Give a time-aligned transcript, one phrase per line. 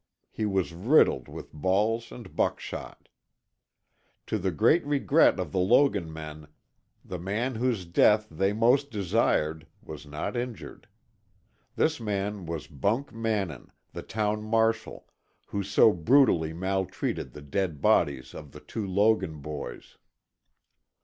[0.31, 3.07] He was riddled with balls and buckshot.
[4.25, 6.47] To the great regret of the Logan men,
[7.05, 10.87] the man whose death they most desired, was not injured.
[11.75, 15.07] This man was Bunk Mannin, the town marshal,
[15.45, 19.97] who so brutally maltreated the dead bodies of the two Logan boys.